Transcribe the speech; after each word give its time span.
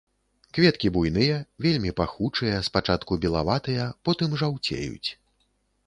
Кветкі 0.57 0.87
буйныя, 0.95 1.35
вельмі 1.67 1.91
пахучыя, 2.01 2.55
спачатку 2.71 3.21
белаватыя, 3.27 3.87
потым 4.09 4.29
жаўцеюць. 4.45 5.09